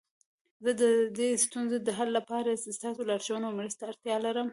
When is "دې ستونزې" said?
1.19-1.77